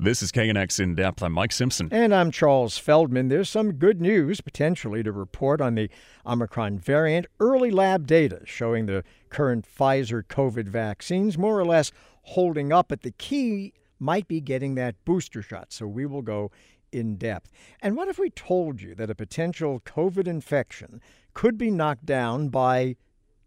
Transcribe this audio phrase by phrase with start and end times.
[0.00, 1.24] This is KNX In Depth.
[1.24, 1.88] I'm Mike Simpson.
[1.90, 3.26] And I'm Charles Feldman.
[3.26, 5.90] There's some good news potentially to report on the
[6.24, 7.26] Omicron variant.
[7.40, 11.90] Early lab data showing the current Pfizer COVID vaccines more or less
[12.22, 15.72] holding up, but the key might be getting that booster shot.
[15.72, 16.52] So we will go
[16.92, 17.50] in depth.
[17.82, 21.00] And what if we told you that a potential COVID infection
[21.34, 22.94] could be knocked down by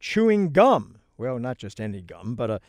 [0.02, 0.98] chewing gum?
[1.18, 2.60] Well, not just any gum, but a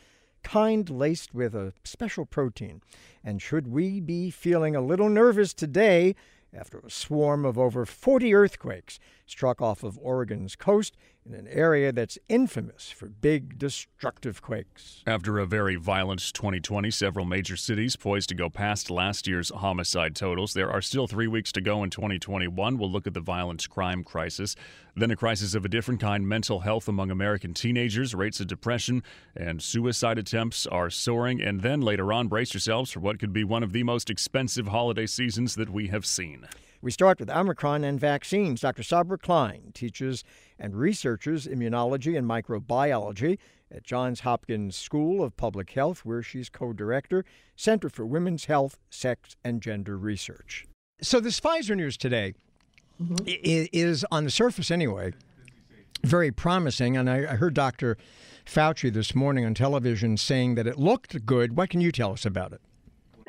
[0.43, 2.81] kind laced with a special protein.
[3.23, 6.15] And should we be feeling a little nervous today
[6.53, 8.99] after a swarm of over 40 earthquakes
[9.33, 15.01] struck off of Oregon's coast in an area that's infamous for big, destructive quakes.
[15.07, 20.15] After a very violent 2020, several major cities poised to go past last year's homicide
[20.15, 20.53] totals.
[20.53, 22.77] There are still three weeks to go in 2021.
[22.77, 24.55] We'll look at the violent crime crisis.
[24.95, 28.13] Then a crisis of a different kind mental health among American teenagers.
[28.13, 29.01] Rates of depression
[29.35, 31.41] and suicide attempts are soaring.
[31.41, 34.67] And then later on, brace yourselves for what could be one of the most expensive
[34.67, 36.47] holiday seasons that we have seen.
[36.83, 38.59] We start with Omicron and vaccines.
[38.59, 38.83] Dr.
[38.83, 40.25] Sabra Klein teaches
[40.59, 43.37] and researches immunology and microbiology
[43.71, 47.23] at Johns Hopkins School of Public Health, where she's co director,
[47.55, 50.65] Center for Women's Health, Sex, and Gender Research.
[51.01, 52.33] So, this Pfizer news today
[53.01, 53.23] mm-hmm.
[53.27, 55.13] is, on the surface anyway,
[56.03, 56.97] very promising.
[56.97, 57.97] And I, I heard Dr.
[58.45, 61.55] Fauci this morning on television saying that it looked good.
[61.55, 62.59] What can you tell us about it?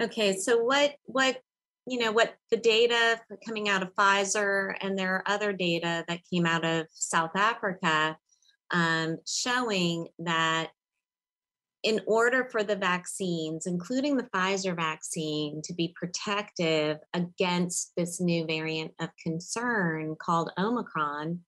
[0.01, 1.41] Okay, so what what
[1.87, 6.21] you know what the data coming out of Pfizer and there are other data that
[6.33, 8.17] came out of South Africa
[8.71, 10.71] um, showing that
[11.83, 18.47] in order for the vaccines, including the Pfizer vaccine, to be protective against this new
[18.47, 21.41] variant of concern called Omicron,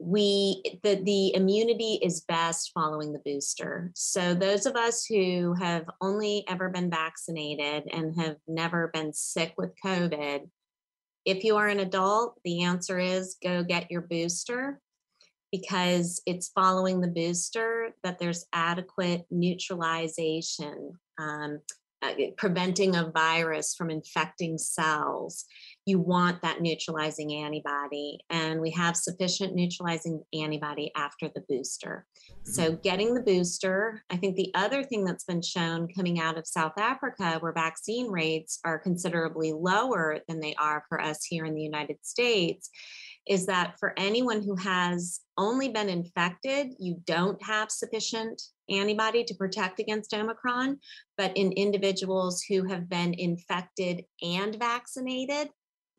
[0.00, 3.90] we the, the immunity is best following the booster.
[3.94, 9.54] So those of us who have only ever been vaccinated and have never been sick
[9.56, 10.48] with covid
[11.24, 14.80] if you are an adult the answer is go get your booster
[15.52, 21.60] because it's following the booster that there's adequate neutralization um,
[22.02, 25.44] uh, preventing a virus from infecting cells
[25.86, 32.06] you want that neutralizing antibody and we have sufficient neutralizing antibody after the booster
[32.44, 32.80] so mm-hmm.
[32.82, 36.76] getting the booster i think the other thing that's been shown coming out of south
[36.78, 41.62] africa where vaccine rates are considerably lower than they are for us here in the
[41.62, 42.70] united states
[43.28, 49.34] is that for anyone who has only been infected, you don't have sufficient antibody to
[49.34, 50.78] protect against Omicron.
[51.16, 55.48] But in individuals who have been infected and vaccinated,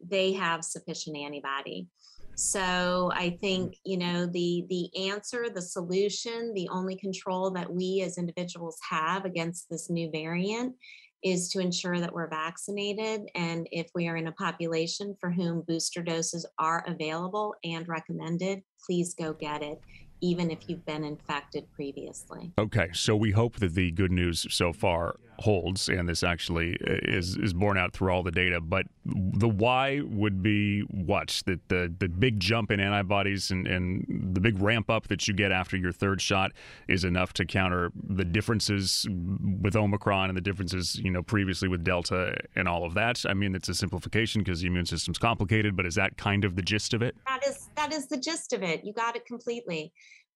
[0.07, 1.87] they have sufficient antibody.
[2.35, 3.77] So I think mm.
[3.85, 9.25] you know the the answer, the solution, the only control that we as individuals have
[9.25, 10.75] against this new variant
[11.23, 15.61] is to ensure that we're vaccinated and if we are in a population for whom
[15.67, 19.79] booster doses are available and recommended, please go get it
[20.21, 22.51] even if you've been infected previously.
[22.57, 26.95] Okay, so we hope that the good news so far holds, and this actually uh,
[27.03, 28.61] is is borne out through all the data.
[28.61, 34.33] But the why would be what that the the big jump in antibodies and, and
[34.33, 36.51] the big ramp up that you get after your third shot
[36.87, 39.07] is enough to counter the differences
[39.61, 43.23] with Omicron and the differences you know previously with Delta and all of that.
[43.27, 46.55] I mean, it's a simplification because the immune system's complicated, but is that kind of
[46.55, 47.15] the gist of it?
[47.27, 48.83] That is that is the gist of it.
[48.83, 49.91] You got it completely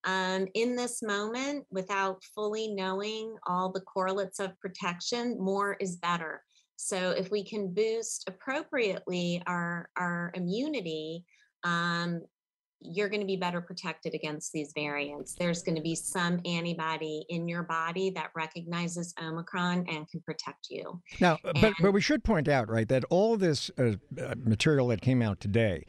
[0.06, 6.42] um, in this moment without fully knowing all the correlates of protection, more is better.
[6.78, 11.24] So if we can boost appropriately our, our immunity,
[11.64, 12.22] um,
[12.82, 15.34] you're going to be better protected against these variants.
[15.34, 20.68] There's going to be some antibody in your body that recognizes Omicron and can protect
[20.70, 21.02] you.
[21.20, 24.90] Now, and, but, but we should point out, right, that all this uh, uh material
[24.90, 25.86] that came out today,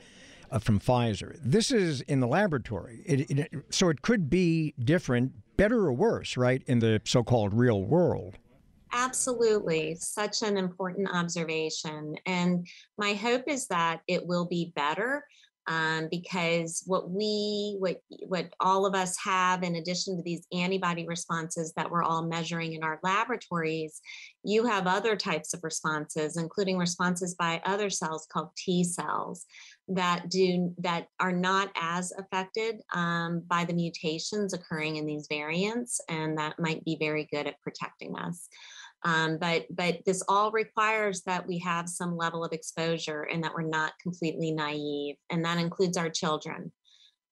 [0.50, 1.38] uh, from Pfizer.
[1.42, 6.36] This is in the laboratory, it, it, so it could be different, better or worse,
[6.36, 8.38] right, in the so-called real world.
[8.92, 12.66] Absolutely, such an important observation, and
[12.98, 15.24] my hope is that it will be better.
[15.68, 17.96] Um, because what we what
[18.28, 22.74] what all of us have in addition to these antibody responses that we're all measuring
[22.74, 24.00] in our laboratories
[24.44, 29.44] you have other types of responses including responses by other cells called t cells
[29.88, 36.00] that do that are not as affected um, by the mutations occurring in these variants
[36.08, 38.48] and that might be very good at protecting us
[39.04, 43.54] um, but but this all requires that we have some level of exposure and that
[43.54, 46.72] we're not completely naive and that includes our children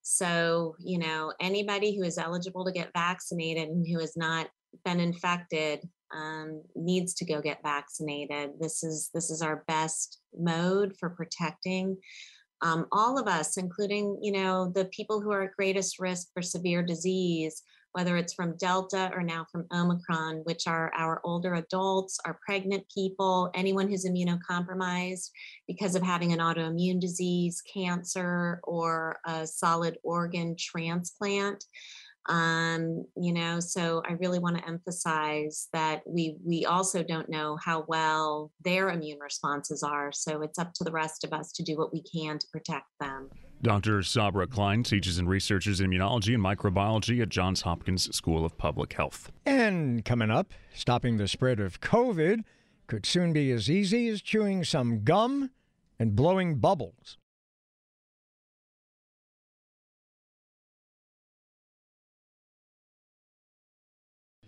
[0.01, 4.47] so you know anybody who is eligible to get vaccinated and who has not
[4.83, 5.81] been infected
[6.15, 8.51] um, needs to go get vaccinated.
[8.59, 11.97] This is this is our best mode for protecting
[12.61, 16.41] um, all of us, including you know the people who are at greatest risk for
[16.41, 17.63] severe disease,
[17.95, 22.83] whether it's from Delta or now from Omicron, which are our older adults, our pregnant
[22.93, 25.29] people, anyone who's immunocompromised
[25.65, 31.63] because of having an autoimmune disease, cancer, or a solid organ transplant
[32.27, 37.57] um, you know so i really want to emphasize that we we also don't know
[37.63, 41.63] how well their immune responses are so it's up to the rest of us to
[41.63, 43.29] do what we can to protect them
[43.61, 44.03] Dr.
[44.03, 49.31] Sabra Klein teaches and researches immunology and microbiology at Johns Hopkins School of Public Health.
[49.45, 52.43] And coming up, stopping the spread of COVID
[52.85, 55.49] could soon be as easy as chewing some gum
[55.99, 57.17] and blowing bubbles.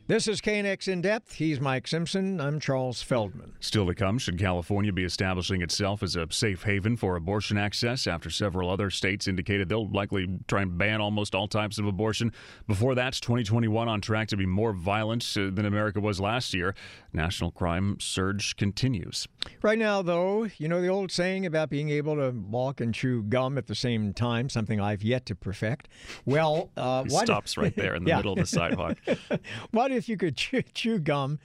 [0.07, 1.33] This is KNX In Depth.
[1.33, 2.39] He's Mike Simpson.
[2.39, 3.55] I'm Charles Feldman.
[3.59, 8.07] Still to come, should California be establishing itself as a safe haven for abortion access
[8.07, 12.31] after several other states indicated they'll likely try and ban almost all types of abortion?
[12.67, 16.73] Before that, 2021 on track to be more violent uh, than America was last year.
[17.11, 19.27] National crime surge continues.
[19.61, 23.23] Right now, though, you know the old saying about being able to walk and chew
[23.23, 25.89] gum at the same time, something I've yet to perfect.
[26.25, 28.15] Well, uh, what stops right there in the yeah.
[28.17, 28.97] middle of the sidewalk.
[29.71, 31.39] what if you could chew, chew gum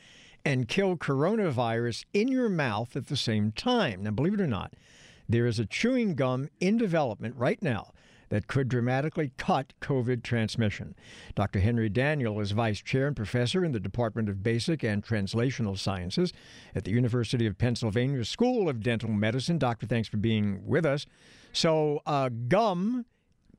[0.44, 4.02] and kill coronavirus in your mouth at the same time.
[4.02, 4.75] Now, believe it or not,
[5.28, 7.93] there is a chewing gum in development right now
[8.28, 10.94] that could dramatically cut COVID transmission.
[11.34, 11.60] Dr.
[11.60, 16.32] Henry Daniell is vice chair and professor in the Department of Basic and Translational Sciences
[16.75, 19.58] at the University of Pennsylvania School of Dental Medicine.
[19.58, 21.05] Doctor, thanks for being with us.
[21.52, 23.05] So, uh, gum,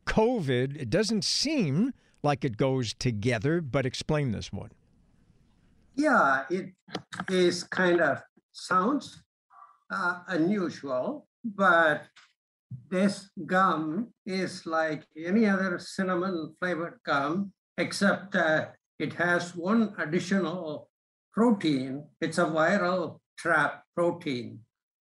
[0.08, 1.94] COVID, it doesn't seem
[2.24, 4.72] like it goes together, but explain this one.
[5.96, 6.74] Yeah, it
[7.30, 9.24] is kind of sounds
[9.92, 12.04] uh, unusual, but
[12.90, 20.90] this gum is like any other cinnamon flavored gum, except that it has one additional
[21.32, 22.06] protein.
[22.22, 24.60] It's a viral trap protein.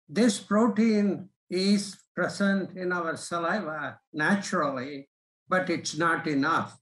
[0.08, 5.10] This protein is present in our saliva naturally,
[5.50, 6.78] but it's not enough.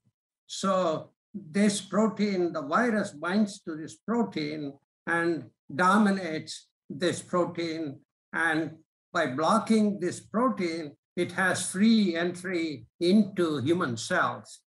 [0.48, 4.74] So this protein, the virus binds to this protein
[5.06, 8.00] and dominates this protein.
[8.34, 8.78] And
[9.12, 14.62] by blocking this protein, it has free entry into human cells.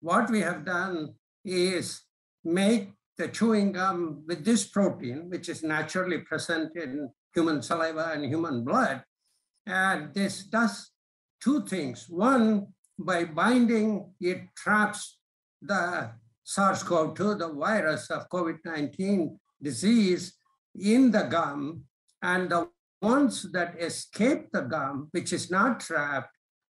[0.00, 1.14] What we have done
[1.44, 2.02] is
[2.44, 8.24] make the chewing gum with this protein, which is naturally present in human saliva and
[8.24, 9.02] human blood.
[9.66, 10.90] And this does
[11.40, 12.06] two things.
[12.08, 15.18] One, by binding, it traps
[15.66, 16.10] the
[16.44, 20.34] SARS-CoV-2, the virus of COVID-19 disease
[20.78, 21.84] in the gum,
[22.22, 22.68] and the
[23.00, 26.36] ones that escape the gum, which is not trapped,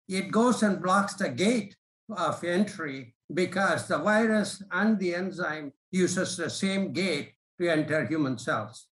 [0.09, 1.77] it goes and blocks the gate
[2.17, 8.39] of entry because the virus and the enzyme uses the same gate to enter human
[8.39, 8.89] cells.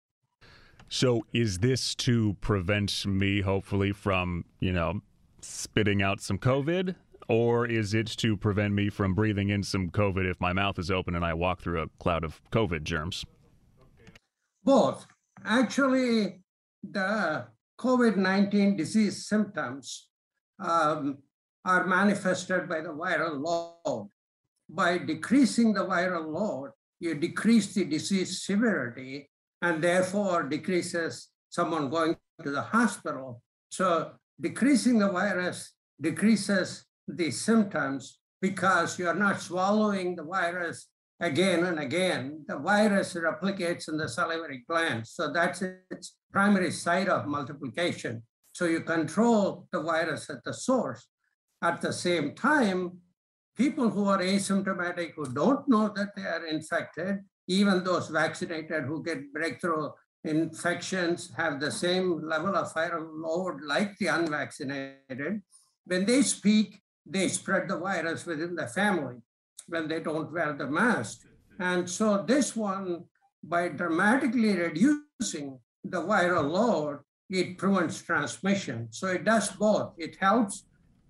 [0.88, 5.02] So is this to prevent me hopefully from, you know,
[5.42, 6.94] spitting out some COVID?
[7.28, 10.90] Or is it to prevent me from breathing in some COVID if my mouth is
[10.90, 13.24] open and I walk through a cloud of COVID germs?
[14.64, 15.06] Both.
[15.44, 16.40] Actually,
[16.82, 17.46] the
[17.78, 20.08] COVID 19 disease symptoms
[20.58, 21.18] um,
[21.64, 24.10] are manifested by the viral load.
[24.70, 26.70] By decreasing the viral load,
[27.00, 29.30] you decrease the disease severity
[29.62, 33.42] and therefore decreases someone going to the hospital.
[33.70, 40.88] So decreasing the virus decreases the symptoms because you're not swallowing the virus
[41.20, 42.44] again and again.
[42.46, 45.10] The virus replicates in the salivary glands.
[45.10, 48.22] So that's its primary site of multiplication.
[48.52, 51.06] So you control the virus at the source.
[51.62, 52.98] At the same time,
[53.56, 59.02] people who are asymptomatic, who don't know that they are infected, even those vaccinated who
[59.02, 59.90] get breakthrough
[60.24, 65.42] infections have the same level of viral load like the unvaccinated.
[65.84, 69.16] When they speak, they spread the virus within the family
[69.66, 71.26] when they don't wear the mask.
[71.58, 73.04] And so this one,
[73.42, 77.00] by dramatically reducing the viral load,
[77.30, 78.88] it prevents transmission.
[78.90, 79.94] So it does both.
[79.98, 80.64] It helps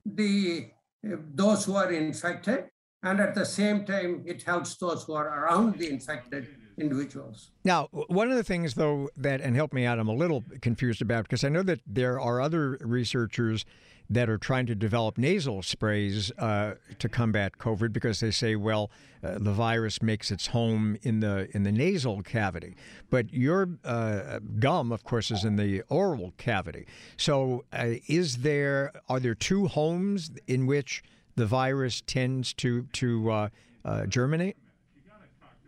[0.04, 0.70] the
[1.02, 2.64] those who are infected,
[3.04, 7.52] and at the same time, it helps those who are around the infected individuals.
[7.64, 11.00] Now, one of the things, though, that, and help me out, I'm a little confused
[11.00, 13.64] about because I know that there are other researchers
[14.10, 18.90] that are trying to develop nasal sprays uh, to combat COVID because they say, well,
[19.22, 22.76] uh, the virus makes its home in the in the nasal cavity,
[23.10, 26.86] but your uh, gum, of course, is in the oral cavity.
[27.16, 31.02] So, uh, is there are there two homes in which
[31.34, 33.48] the virus tends to to uh,
[33.84, 34.56] uh, germinate?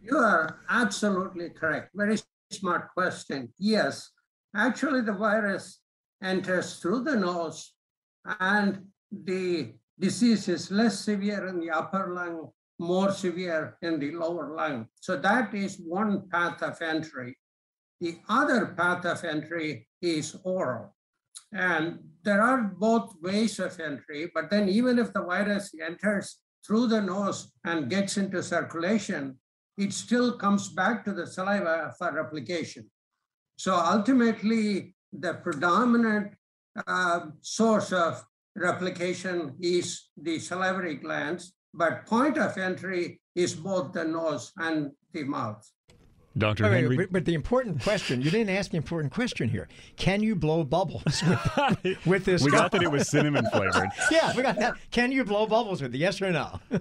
[0.02, 1.90] You are absolutely correct.
[1.94, 2.18] Very
[2.50, 3.52] smart question.
[3.58, 4.10] Yes,
[4.54, 5.80] actually, the virus
[6.22, 7.72] enters through the nose,
[8.24, 12.48] and the disease is less severe in the upper lung,
[12.78, 14.86] more severe in the lower lung.
[15.00, 17.36] So that is one path of entry.
[18.00, 20.94] The other path of entry is oral.
[21.52, 26.86] And there are both ways of entry, but then even if the virus enters through
[26.86, 29.38] the nose and gets into circulation,
[29.76, 32.88] it still comes back to the saliva for replication.
[33.56, 36.34] So ultimately, the predominant
[36.86, 38.24] uh, source of
[38.56, 45.24] replication is the salivary glands, but point of entry is both the nose and the
[45.24, 45.68] mouth.
[46.38, 46.64] Dr.
[46.64, 46.96] Wait, Henry.
[46.96, 49.68] But, but, the important question, you didn't ask the important question here.
[49.96, 51.22] Can you blow bubbles
[51.84, 52.42] with, with this?
[52.42, 53.88] we got that it was cinnamon flavored.
[54.10, 54.76] yeah, we got that.
[54.90, 55.98] Can you blow bubbles with it?
[55.98, 56.60] Yes or no?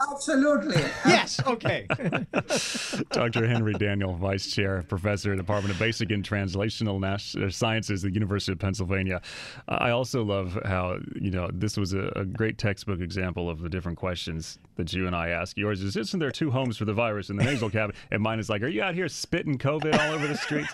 [0.00, 0.76] Absolutely.
[1.06, 1.40] yes.
[1.46, 1.86] Okay.
[3.10, 3.46] Dr.
[3.46, 8.58] Henry Daniell, Vice Chair, Professor, Department of Basic and Translational uh, Sciences the University of
[8.58, 9.20] Pennsylvania.
[9.68, 13.68] I also love how you know this was a, a, great textbook example of the
[13.68, 15.56] different questions that you and I ask.
[15.56, 17.98] Yours is, isn't there two homes for the virus in the nasal cavity?
[18.10, 20.72] And mine is like, are you out here spitting COVID all over the streets?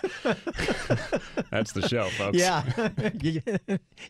[1.51, 2.37] That's the show, folks.
[2.37, 2.63] Yeah.
[3.21, 3.41] you,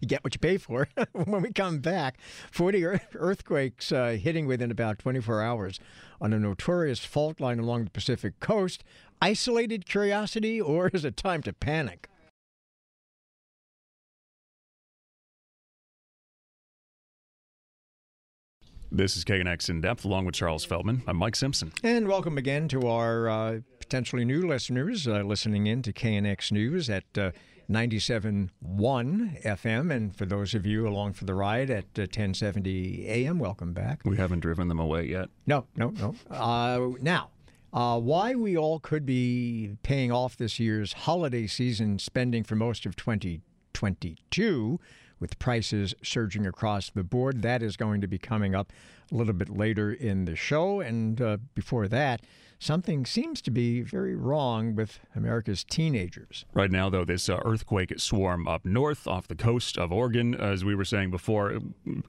[0.06, 0.88] get what you pay for.
[1.14, 2.18] when we come back,
[2.52, 5.82] 40 earthquakes uh, hitting within about 24 hours
[6.22, 8.86] on a notorious fault line along the Pacific coast.
[9.22, 12.08] Isolated curiosity, or is it time to panic?
[18.90, 21.04] This is KNX In Depth, along with Charles Feldman.
[21.06, 21.74] I'm Mike Simpson.
[21.84, 26.90] And welcome again to our uh, potentially new listeners uh, listening in to KNX News
[26.90, 27.32] at uh,
[27.70, 29.94] 97.1 FM.
[29.94, 34.02] And for those of you along for the ride at uh, 1070 AM, welcome back.
[34.06, 35.30] We haven't driven them away yet.
[35.46, 36.16] No, no, no.
[36.30, 37.30] Uh, now,
[37.74, 42.86] uh, why we all could be paying off this year's holiday season spending for most
[42.86, 44.80] of 2022
[45.24, 47.44] with prices surging across the board.
[47.44, 48.74] That is going to be coming up
[49.10, 50.82] a little bit later in the show.
[50.82, 52.26] And uh, before that,
[52.60, 56.44] something seems to be very wrong with America's teenagers.
[56.54, 60.66] Right now, though, this uh, earthquake swarm up north off the coast of Oregon, as
[60.66, 61.58] we were saying before,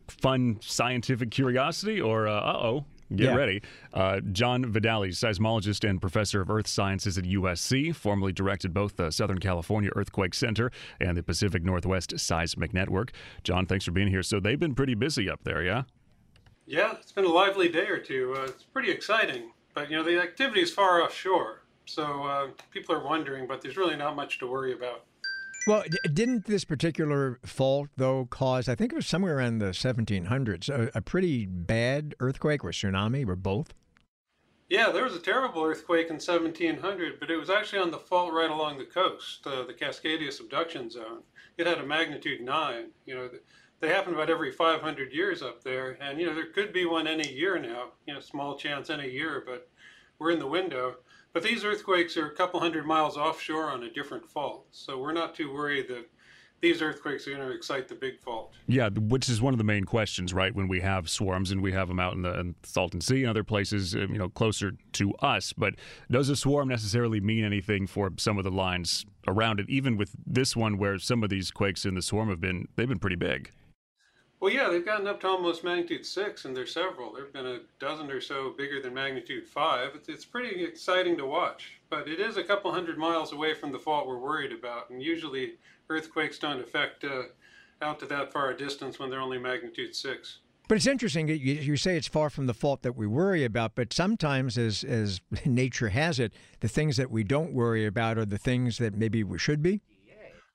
[0.08, 2.84] fun scientific curiosity or uh oh.
[3.14, 3.34] Get yeah.
[3.34, 3.62] ready.
[3.92, 9.10] Uh, John Vidale, seismologist and professor of earth sciences at USC, formerly directed both the
[9.10, 10.70] Southern California Earthquake Center
[11.00, 13.12] and the Pacific Northwest Seismic Network.
[13.42, 14.22] John, thanks for being here.
[14.22, 15.82] So they've been pretty busy up there, yeah?
[16.66, 18.34] Yeah, it's been a lively day or two.
[18.38, 19.50] Uh, it's pretty exciting.
[19.74, 23.76] But you know, the activity is far offshore, so uh, people are wondering, but there's
[23.76, 25.04] really not much to worry about.
[25.66, 30.68] Well, didn't this particular fault, though, cause, I think it was somewhere around the 1700s,
[30.68, 33.72] a, a, pretty bad earthquake or tsunami or both?
[34.68, 38.32] Yeah, there was a terrible earthquake in 1700, but it was actually on the fault
[38.34, 41.22] right along the coast, uh, the Cascadia subduction zone.
[41.56, 42.90] It had a magnitude 9.
[43.06, 43.30] You know,
[43.80, 47.06] they happen about every 500 years up there, and you know there could be one
[47.06, 47.92] any year now.
[48.06, 49.68] You know, small chance any year, but
[50.18, 50.96] we're in the window.
[51.34, 55.12] But these earthquakes are a couple hundred miles offshore on a different fault, so we're
[55.12, 56.08] not too worried that
[56.60, 58.54] these earthquakes are going to excite the big fault.
[58.68, 60.54] Yeah, which is one of the main questions, right?
[60.54, 63.42] When we have swarms and we have them out in the, Salton Sea and other
[63.42, 65.52] places, uh, you know, closer to us.
[65.52, 65.74] But
[66.08, 69.68] does a swarm necessarily mean anything for some of the lines around it?
[69.68, 72.88] Even with this one, where some of these quakes in the swarm have been, they've
[72.88, 73.50] been pretty big.
[74.44, 77.14] Well, yeah, they've gotten up to almost magnitude six, and there's several.
[77.14, 79.92] There have been a dozen or so bigger than magnitude five.
[79.94, 83.72] It's, it's pretty exciting to watch, but it is a couple hundred miles away from
[83.72, 85.54] the fault we're worried about, and usually
[85.88, 87.22] earthquakes don't affect uh,
[87.80, 90.40] out to that far a distance when they're only magnitude six.
[90.68, 91.26] But it's interesting.
[91.28, 94.84] You, you say it's far from the fault that we worry about, but sometimes, as
[94.84, 98.94] as nature has it, the things that we don't worry about are the things that
[98.94, 99.80] maybe we should be.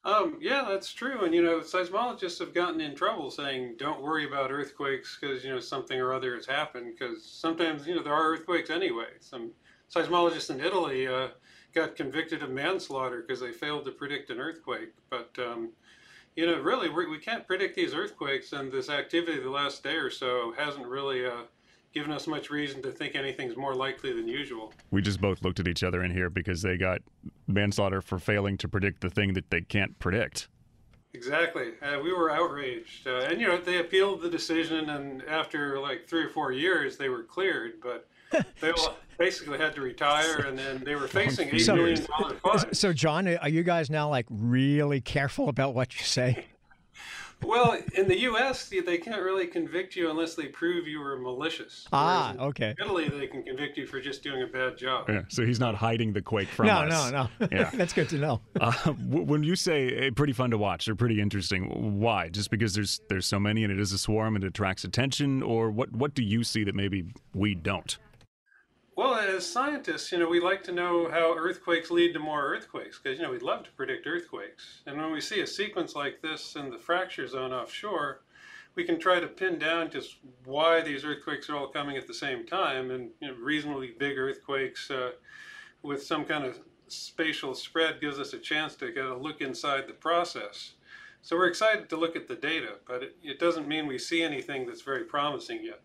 [0.06, 1.26] Um, yeah, that's true.
[1.26, 5.52] And, you know, seismologists have gotten in trouble saying, don't worry about earthquakes because, you
[5.52, 6.94] know, something or other has happened.
[6.98, 9.10] Because sometimes, you know, there are earthquakes anyway.
[9.20, 9.52] Some
[9.94, 11.30] seismologists in Italy uh,
[11.74, 14.94] got convicted of manslaughter because they failed to predict an earthquake.
[15.10, 15.74] But, um,
[16.36, 19.96] you know, really, we, we can't predict these earthquakes, and this activity the last day
[19.96, 21.44] or so hasn't really uh,
[21.94, 24.74] given us much reason to think anything's more likely than usual.
[24.92, 27.02] We just both looked at each other in here because they got
[27.48, 30.48] manslaughter for failing to predict the thing that they can't predict.
[31.14, 31.72] Exactly.
[31.82, 33.08] Uh, we were outraged.
[33.08, 36.98] Uh, and, you know, they appealed the decision, and after like three or four years,
[36.98, 37.82] they were cleared.
[37.82, 38.08] But
[38.62, 38.72] they
[39.18, 41.98] basically had to retire, and then they were facing $8 million
[42.44, 42.74] fine.
[42.74, 46.46] So, John, are you guys now like really careful about what you say?
[47.44, 51.88] Well, in the U.S., they can't really convict you unless they prove you were malicious.
[51.94, 52.76] Ah, okay.
[52.80, 55.10] Italy, they can convict you for just doing a bad job.
[55.10, 57.12] Yeah, so he's not hiding the quake from no, us.
[57.12, 57.48] No, no, no.
[57.52, 57.70] Yeah.
[57.74, 58.42] That's good to know.
[58.60, 62.30] Uh, when you say uh, pretty fun to watch or pretty interesting, why?
[62.30, 65.42] Just because there's there's so many and it is a swarm and it attracts attention,
[65.42, 65.92] or what?
[65.92, 67.98] What do you see that maybe we don't?
[69.00, 73.00] Well, as scientists, you know, we like to know how earthquakes lead to more earthquakes
[73.00, 74.82] because, you know, we'd love to predict earthquakes.
[74.86, 78.24] And when we see a sequence like this in the fracture zone offshore,
[78.76, 82.14] we can try to pin down just why these earthquakes are all coming at the
[82.14, 82.92] same time.
[82.92, 85.12] And you know, reasonably big earthquakes uh,
[85.82, 89.88] with some kind of spatial spread gives us a chance to get a look inside
[89.88, 90.74] the process.
[91.22, 94.22] So we're excited to look at the data, but it, it doesn't mean we see
[94.22, 95.80] anything that's very promising yet.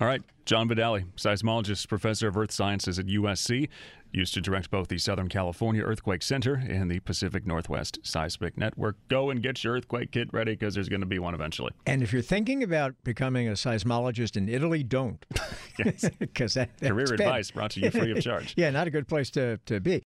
[0.00, 3.68] All right, John Vidale, seismologist, professor of earth sciences at USC,
[4.12, 8.96] used to direct both the Southern California Earthquake Center and the Pacific Northwest Seismic Network.
[9.08, 11.72] Go and get your earthquake kit ready because there's going to be one eventually.
[11.84, 15.24] And if you're thinking about becoming a seismologist in Italy, don't.
[16.18, 17.20] Because that, career bad.
[17.20, 18.52] advice brought to you free of charge.
[18.56, 20.02] yeah, not a good place to, to be.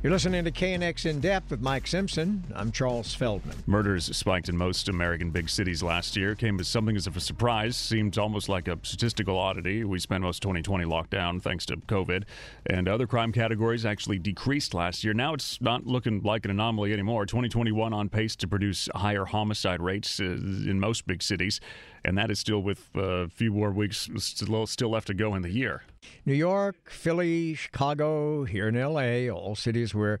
[0.00, 2.44] You're listening to KNX In Depth with Mike Simpson.
[2.54, 3.56] I'm Charles Feldman.
[3.66, 6.36] Murders spiked in most American big cities last year.
[6.36, 7.76] Came as something as of a surprise.
[7.76, 9.82] Seemed almost like a statistical oddity.
[9.82, 12.22] We spent most 2020 locked down thanks to COVID.
[12.66, 15.14] And other crime categories actually decreased last year.
[15.14, 17.26] Now it's not looking like an anomaly anymore.
[17.26, 21.60] 2021 on pace to produce higher homicide rates uh, in most big cities.
[22.04, 25.34] And that is still with uh, a few more weeks still, still left to go
[25.34, 25.82] in the year.
[26.24, 30.20] New York, Philly, Chicago, here in LA, all cities where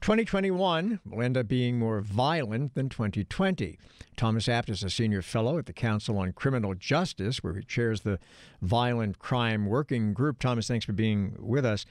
[0.00, 3.78] 2021 will end up being more violent than 2020.
[4.16, 8.02] Thomas Abt is a senior fellow at the Council on Criminal Justice, where he chairs
[8.02, 8.18] the
[8.62, 10.38] Violent Crime Working Group.
[10.38, 11.84] Thomas, thanks for being with us.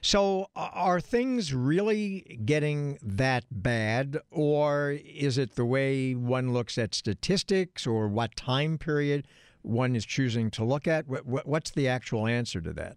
[0.00, 6.94] So, are things really getting that bad, or is it the way one looks at
[6.94, 9.26] statistics or what time period
[9.62, 11.06] one is choosing to look at?
[11.06, 12.96] What's the actual answer to that?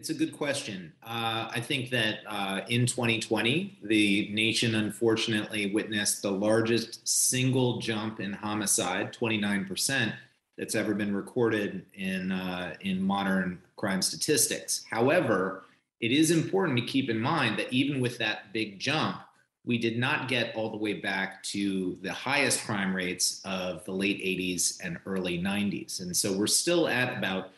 [0.00, 0.94] It's a good question.
[1.02, 8.18] Uh, I think that uh, in 2020, the nation unfortunately witnessed the largest single jump
[8.18, 10.14] in homicide, 29%,
[10.56, 14.86] that's ever been recorded in, uh, in modern crime statistics.
[14.90, 15.64] However,
[16.00, 19.18] it is important to keep in mind that even with that big jump,
[19.66, 23.92] we did not get all the way back to the highest crime rates of the
[23.92, 26.00] late 80s and early 90s.
[26.00, 27.50] And so we're still at about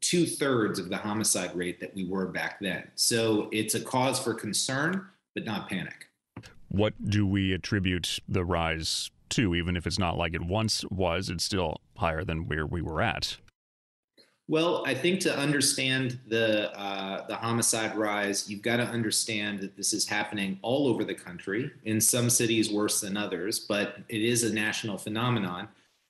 [0.00, 2.88] two thirds of the homicide rate that we were back then.
[2.94, 6.08] So it's a cause for concern, but not panic.
[6.68, 9.54] What do we attribute the rise to?
[9.54, 13.00] Even if it's not like it once was, it's still higher than where we were
[13.00, 13.38] at.
[14.50, 19.76] Well, I think to understand the uh, the homicide rise, you've got to understand that
[19.76, 21.70] this is happening all over the country.
[21.84, 25.68] In some cities, worse than others, but it is a national phenomenon.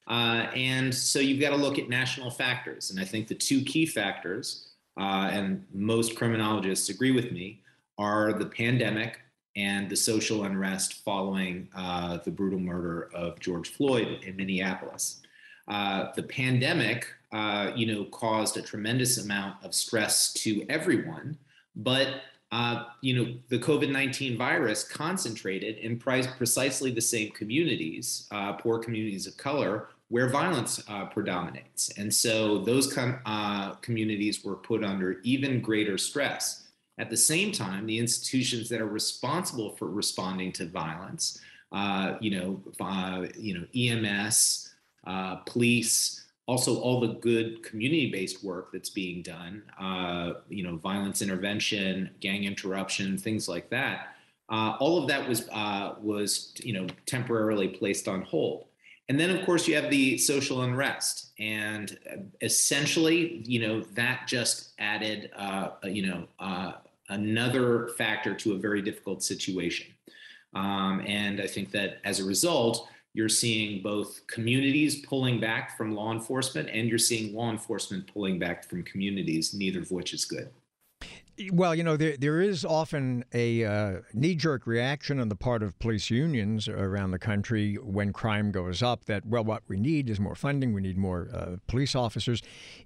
[0.09, 2.91] Uh, and so you've got to look at national factors.
[2.91, 7.63] And I think the two key factors, uh, and most criminologists agree with me,
[7.99, 9.21] are the pandemic
[9.55, 15.21] and the social unrest following uh, the brutal murder of George Floyd in Minneapolis.
[15.67, 21.37] Uh, the pandemic, uh, you know, caused a tremendous amount of stress to everyone,
[21.77, 28.55] but uh, you know, the COVID 19 virus concentrated in precisely the same communities, uh,
[28.55, 31.91] poor communities of color, where violence uh, predominates.
[31.99, 36.67] And so those com- uh, communities were put under even greater stress.
[36.99, 41.41] At the same time, the institutions that are responsible for responding to violence,
[41.73, 44.75] uh, you know, uh, you know, EMS,
[45.07, 51.21] uh, police, also all the good community-based work that's being done, uh, you know, violence
[51.21, 54.15] intervention, gang interruption, things like that.
[54.49, 55.47] all of that was
[56.01, 58.68] was you know temporarily placed on hold.
[59.09, 64.27] And then, of course, you have the social unrest, and uh, essentially, you know, that
[64.27, 66.73] just added, uh, you know, uh,
[67.09, 69.87] another factor to a very difficult situation.
[70.55, 75.95] Um, and I think that as a result, you're seeing both communities pulling back from
[75.95, 80.25] law enforcement and you're seeing law enforcement pulling back from communities, neither of which is
[80.25, 80.51] good.
[81.53, 85.63] Well, you know, there, there is often a uh, knee jerk reaction on the part
[85.63, 90.11] of police unions around the country when crime goes up that, well, what we need
[90.11, 92.43] is more funding, we need more uh, police officers.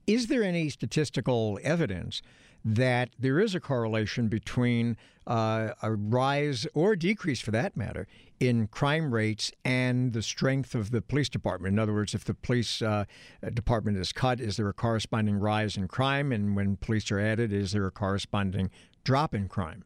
[0.07, 2.21] Is there any statistical evidence
[2.65, 4.97] that there is a correlation between
[5.27, 8.07] uh, a rise or decrease, for that matter,
[8.41, 11.75] in crime rates and the strength of the police department.
[11.75, 13.05] In other words, if the police uh,
[13.55, 16.33] department is cut, is there a corresponding rise in crime?
[16.33, 18.71] And when police are added, is there a corresponding
[19.05, 19.85] drop in crime?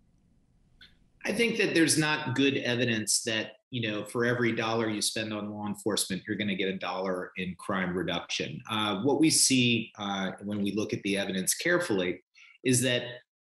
[1.27, 5.35] I think that there's not good evidence that you know for every dollar you spend
[5.35, 8.61] on law enforcement, you're going to get a dollar in crime reduction.
[8.71, 12.23] Uh, what we see uh, when we look at the evidence carefully
[12.70, 13.02] is that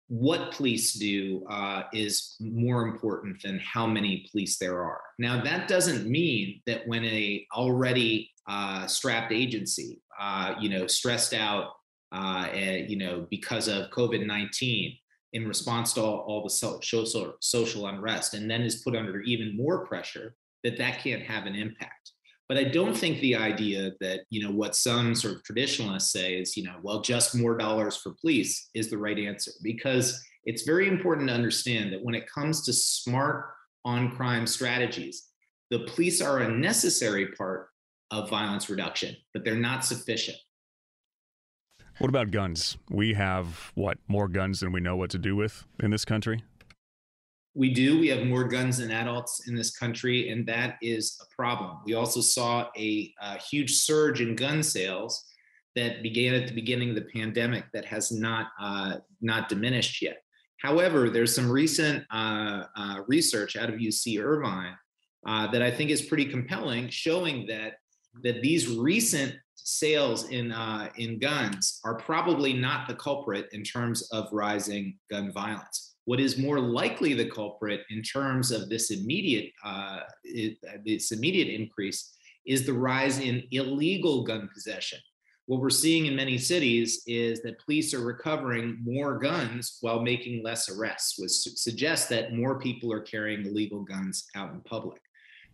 [0.09, 5.03] what police do uh, is more important than how many police there are.
[5.19, 11.35] Now, that doesn't mean that when a already uh, strapped agency, uh, you know, stressed
[11.35, 11.67] out,
[12.13, 14.97] uh, and, you know, because of COVID nineteen,
[15.33, 17.07] in response to all, all the social
[17.41, 21.55] social unrest, and then is put under even more pressure, that that can't have an
[21.55, 22.05] impact.
[22.51, 26.35] But I don't think the idea that, you know, what some sort of traditionalists say
[26.35, 30.63] is, you know, well, just more dollars for police is the right answer because it's
[30.63, 33.51] very important to understand that when it comes to smart
[33.85, 35.29] on crime strategies,
[35.71, 37.69] the police are a necessary part
[38.11, 40.39] of violence reduction, but they're not sufficient.
[41.99, 42.77] What about guns?
[42.91, 46.43] We have what more guns than we know what to do with in this country?
[47.61, 48.01] We do.
[48.01, 51.77] We have more guns than adults in this country, and that is a problem.
[51.85, 55.23] We also saw a, a, huge surge in gun sales
[55.77, 60.23] that began at the beginning of the pandemic that has not uh, not diminished yet.
[60.63, 64.75] However, there's some recent uh, uh, research out of UC Irvine
[65.27, 67.75] uh, that I think is pretty compelling, showing that
[68.23, 74.01] that these recent sales in uh, in guns are probably not the culprit in terms
[74.13, 79.53] of rising gun violence what is more likely the culprit in terms of this immediate
[79.65, 84.99] uh, it, this immediate increase is the rise in illegal gun possession.
[85.47, 90.43] What we're seeing in many cities is that police are recovering more guns while making
[90.43, 95.01] less arrests, which suggests that more people are carrying illegal guns out in public.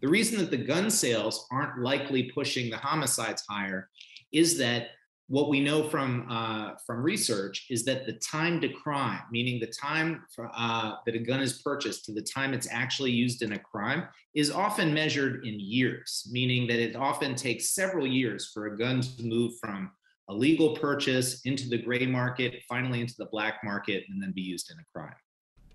[0.00, 3.90] The reason that the gun sales aren't likely pushing the homicides higher
[4.32, 4.88] is that
[5.28, 9.66] what we know from uh, from research is that the time to crime, meaning the
[9.66, 13.52] time for, uh, that a gun is purchased to the time it's actually used in
[13.52, 18.66] a crime, is often measured in years, meaning that it often takes several years for
[18.66, 19.90] a gun to move from
[20.28, 24.42] a legal purchase into the gray market, finally into the black market, and then be
[24.42, 25.14] used in a crime.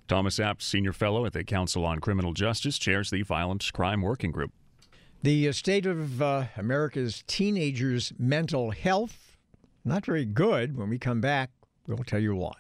[0.08, 4.32] Thomas Abt, Senior Fellow at the Council on Criminal Justice, chairs the Violent Crime Working
[4.32, 4.52] Group.
[5.24, 9.31] The state of uh, America's teenagers' mental health
[9.84, 10.78] not very good.
[10.78, 11.50] When we come back,
[11.88, 12.54] we'll tell you why.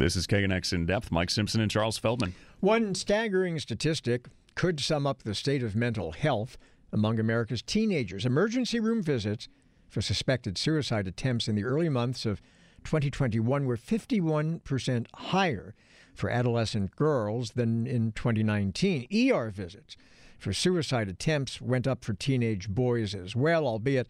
[0.00, 1.12] This is KNX in depth.
[1.12, 2.34] Mike Simpson and Charles Feldman.
[2.60, 6.56] One staggering statistic could sum up the state of mental health
[6.90, 8.24] among America's teenagers.
[8.24, 9.46] Emergency room visits
[9.90, 12.40] for suspected suicide attempts in the early months of
[12.84, 15.74] 2021 were 51% higher
[16.14, 19.06] for adolescent girls than in 2019.
[19.32, 19.96] ER visits
[20.38, 24.08] for suicide attempts went up for teenage boys as well, albeit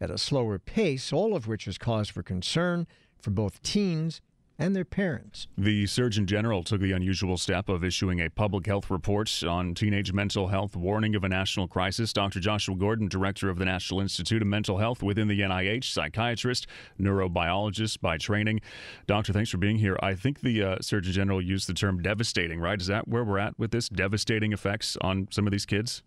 [0.00, 2.86] at a slower pace, all of which is cause for concern
[3.18, 4.20] for both teens
[4.58, 5.46] and their parents.
[5.56, 10.12] The Surgeon General took the unusual step of issuing a public health report on teenage
[10.12, 12.12] mental health, warning of a national crisis.
[12.12, 12.40] Dr.
[12.40, 16.66] Joshua Gordon, director of the National Institute of Mental Health within the NIH, psychiatrist,
[17.00, 18.60] neurobiologist by training.
[19.06, 19.98] Doctor, thanks for being here.
[20.02, 22.80] I think the uh, Surgeon General used the term devastating, right?
[22.80, 23.88] Is that where we're at with this?
[23.88, 26.02] Devastating effects on some of these kids?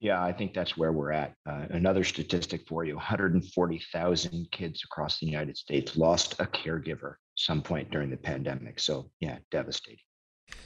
[0.00, 1.34] Yeah, I think that's where we're at.
[1.44, 7.62] Uh, another statistic for you 140,000 kids across the United States lost a caregiver some
[7.62, 8.78] point during the pandemic.
[8.78, 9.98] So, yeah, devastating.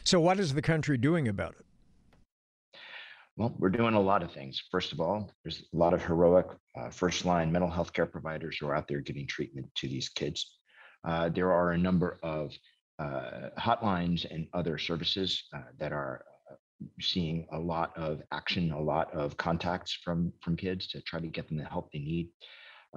[0.05, 2.79] So, what is the country doing about it?
[3.37, 4.63] Well, we're doing a lot of things.
[4.71, 6.47] First of all, there's a lot of heroic
[6.79, 10.11] uh, first line mental health care providers who are out there giving treatment to these
[10.11, 10.59] kids.
[11.05, 12.53] Uh, there are a number of
[12.99, 16.23] uh, hotlines and other services uh, that are
[17.01, 21.27] seeing a lot of action, a lot of contacts from from kids to try to
[21.27, 22.29] get them the help they need,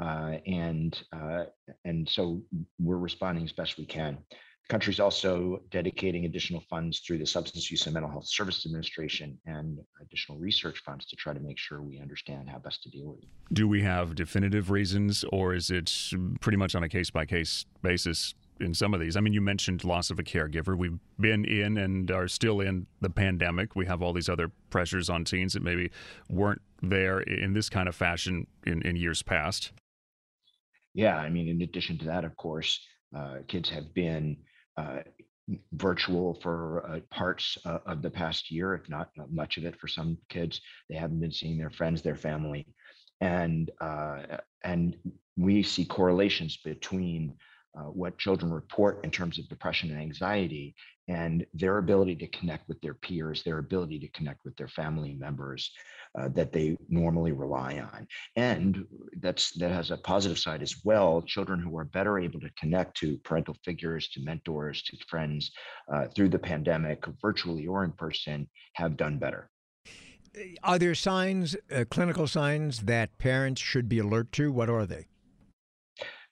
[0.01, 1.45] uh, and uh,
[1.83, 2.41] and so
[2.79, 4.17] we're responding as best we can.
[4.29, 9.37] The country's also dedicating additional funds through the Substance Use and Mental Health Service Administration
[9.45, 13.09] and additional research funds to try to make sure we understand how best to deal
[13.09, 13.29] with it.
[13.53, 15.93] Do we have definitive reasons, or is it
[16.41, 19.15] pretty much on a case by case basis in some of these?
[19.15, 20.77] I mean, you mentioned loss of a caregiver.
[20.77, 23.75] We've been in and are still in the pandemic.
[23.75, 25.91] We have all these other pressures on teens that maybe
[26.29, 29.71] weren't there in this kind of fashion in, in years past.
[30.93, 32.79] Yeah, I mean, in addition to that, of course,
[33.15, 34.37] uh, kids have been
[34.77, 34.99] uh,
[35.73, 39.87] virtual for uh, parts uh, of the past year, if not much of it for
[39.87, 40.61] some kids.
[40.89, 42.65] They haven't been seeing their friends, their family,
[43.21, 44.95] and uh, and
[45.37, 47.33] we see correlations between
[47.77, 50.75] uh, what children report in terms of depression and anxiety
[51.07, 55.13] and their ability to connect with their peers, their ability to connect with their family
[55.13, 55.71] members
[56.19, 58.07] uh, that they normally rely on.
[58.35, 58.85] And
[59.19, 61.21] that's that has a positive side as well.
[61.21, 65.51] Children who are better able to connect to parental figures, to mentors, to friends
[65.93, 69.49] uh, through the pandemic, virtually or in person, have done better.
[70.63, 74.51] Are there signs, uh, clinical signs that parents should be alert to?
[74.51, 75.07] What are they?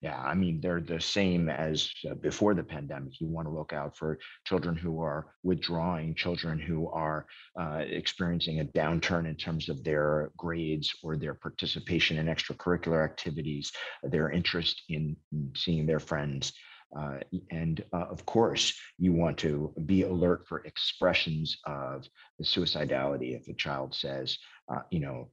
[0.04, 3.22] Yeah, I mean, they're the same as uh, before the pandemic.
[3.22, 7.26] You want to look out for children who are withdrawing, children who are
[7.58, 13.72] uh, experiencing a downturn in terms of their grades or their participation in extracurricular activities,
[14.04, 15.16] their interest in
[15.56, 16.52] seeing their friends.
[17.00, 22.06] Uh, and uh, of course, you want to be alert for expressions of
[22.38, 23.40] the suicidality.
[23.40, 24.38] If a child says,
[24.70, 25.30] uh, you know,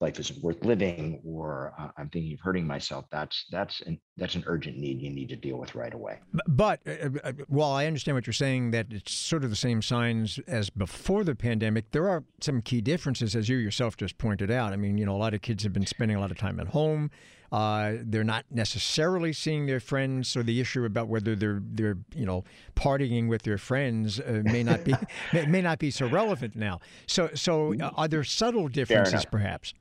[0.00, 4.34] life isn't worth living or uh, i'm thinking of hurting myself that's that's an that's
[4.34, 6.18] an urgent need you need to deal with right away.
[6.46, 9.56] But uh, uh, uh, while i understand what you're saying that it's sort of the
[9.56, 14.18] same signs as before the pandemic there are some key differences as you yourself just
[14.18, 14.72] pointed out.
[14.72, 16.60] I mean you know a lot of kids have been spending a lot of time
[16.60, 17.10] at home
[17.52, 22.26] uh, they're not necessarily seeing their friends, so the issue about whether they're they're you
[22.26, 24.94] know partying with their friends uh, may not be
[25.32, 26.80] may, may, not be so relevant now.
[27.06, 29.74] So so uh, are there subtle differences, perhaps?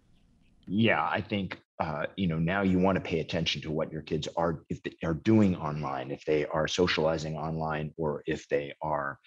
[0.68, 4.02] Yeah, I think uh, you know now you want to pay attention to what your
[4.02, 8.74] kids are if they are doing online, if they are socializing online, or if they
[8.82, 9.20] are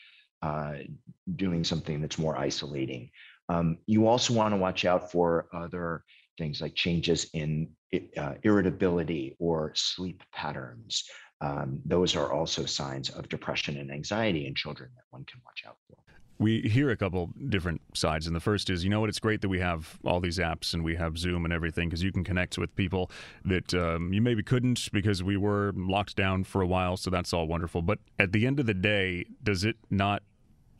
[0.43, 0.75] uh,
[1.37, 3.11] doing something that's more isolating.
[3.49, 6.05] Um, you also want to watch out for other
[6.37, 7.69] things like changes in
[8.17, 11.05] uh, irritability or sleep patterns.
[11.41, 15.63] Um, those are also signs of depression and anxiety in children that one can watch
[15.67, 15.97] out for.
[16.41, 18.29] We hear a couple different sides.
[18.29, 20.73] And the first is, you know what, it's great that we have all these apps
[20.73, 23.11] and we have Zoom and everything because you can connect with people
[23.45, 26.97] that um, you maybe couldn't because we were locked down for a while.
[26.97, 27.83] So that's all wonderful.
[27.83, 30.23] But at the end of the day, does it not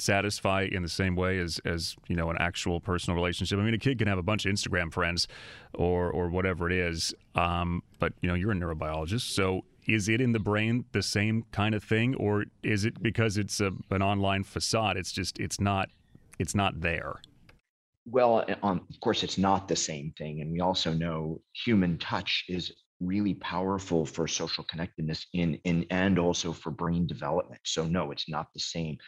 [0.01, 3.59] satisfy in the same way as as you know an actual personal relationship.
[3.59, 5.29] I mean, a kid can have a bunch of Instagram friends,
[5.75, 7.15] or or whatever it is.
[7.35, 11.45] Um, but you know, you're a neurobiologist, so is it in the brain the same
[11.51, 14.97] kind of thing, or is it because it's a, an online facade?
[14.97, 15.89] It's just it's not
[16.39, 17.21] it's not there.
[18.07, 22.45] Well, um, of course, it's not the same thing, and we also know human touch
[22.49, 27.61] is really powerful for social connectedness in in and also for brain development.
[27.65, 28.99] So no, it's not the same.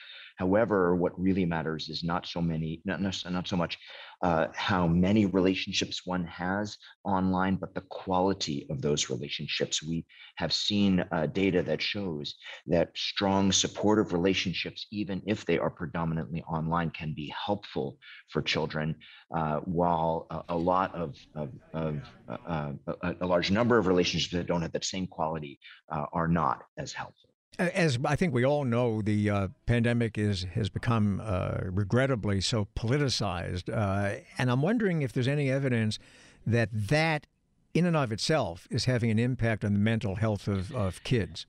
[0.41, 3.77] However, what really matters is not so many, not, not so much
[4.23, 9.83] uh, how many relationships one has online, but the quality of those relationships.
[9.83, 12.37] We have seen uh, data that shows
[12.69, 17.99] that strong supportive relationships, even if they are predominantly online, can be helpful
[18.31, 18.97] for children,
[19.35, 22.01] uh, while a, a, lot of, of, of
[22.31, 22.73] uh, uh,
[23.03, 25.61] a, a, large number of relationships that don't have that same quality
[25.93, 27.30] uh, are not as helpful.
[27.59, 32.69] As I think we all know, the uh, pandemic is has become uh, regrettably so
[32.77, 35.99] politicized, uh, and I'm wondering if there's any evidence
[36.47, 37.27] that that,
[37.75, 41.47] in and of itself, is having an impact on the mental health of, of kids.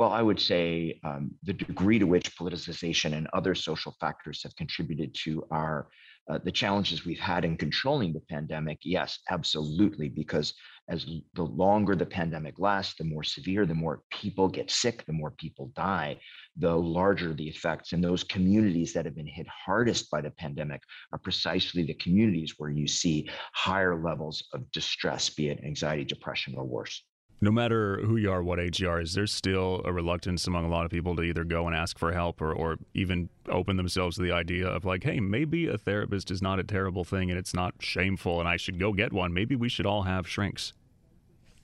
[0.00, 4.56] Well, I would say um, the degree to which politicization and other social factors have
[4.56, 5.88] contributed to our
[6.30, 10.54] uh, the challenges we've had in controlling the pandemic, yes, absolutely, because
[10.88, 15.12] as the longer the pandemic lasts, the more severe, the more people get sick, the
[15.12, 16.18] more people die,
[16.56, 17.92] the larger the effects.
[17.92, 20.80] And those communities that have been hit hardest by the pandemic
[21.12, 26.54] are precisely the communities where you see higher levels of distress, be it anxiety, depression,
[26.56, 27.02] or worse
[27.40, 30.66] no matter who you are, what age you are, is there still a reluctance among
[30.66, 33.76] a lot of people to either go and ask for help or, or even open
[33.76, 37.30] themselves to the idea of like, hey, maybe a therapist is not a terrible thing
[37.30, 39.32] and it's not shameful and I should go get one.
[39.32, 40.74] Maybe we should all have shrinks.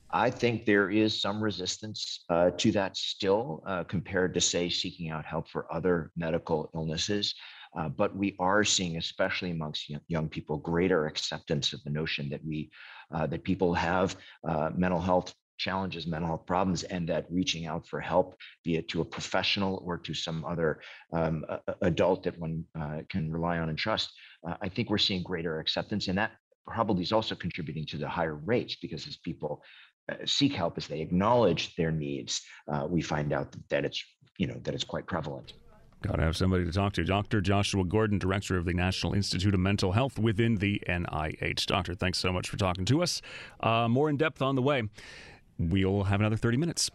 [0.09, 5.09] I think there is some resistance uh, to that still uh, compared to, say, seeking
[5.09, 7.35] out help for other medical illnesses.
[7.77, 12.43] Uh, but we are seeing, especially amongst young people, greater acceptance of the notion that
[12.43, 12.71] we
[13.11, 14.15] uh, that people have
[14.47, 18.87] uh, mental health challenges, mental health problems, and that reaching out for help, be it
[18.89, 20.79] to a professional or to some other
[21.13, 21.45] um,
[21.81, 24.11] adult that one uh, can rely on and trust,
[24.47, 26.07] uh, I think we're seeing greater acceptance.
[26.07, 26.31] And that
[26.65, 29.63] probably is also contributing to the higher rates because as people
[30.11, 32.41] uh, seek help, as they acknowledge their needs,
[32.71, 34.03] uh, we find out that it's
[34.37, 35.53] you know that it's quite prevalent.
[36.03, 37.03] Got to have somebody to talk to.
[37.03, 37.41] Dr.
[37.41, 41.65] Joshua Gordon, Director of the National Institute of Mental Health within the NIH.
[41.65, 43.21] Doctor, thanks so much for talking to us.
[43.59, 44.83] Uh, more in depth on the way.
[45.59, 46.91] We'll have another 30 minutes.